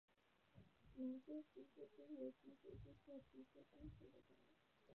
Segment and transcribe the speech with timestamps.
[0.97, 4.53] 满洲平腹蛛为平腹蛛科平腹蛛属的动物。